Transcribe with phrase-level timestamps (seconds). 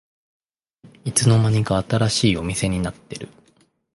[1.05, 3.29] いつの間にか新しいお店になってる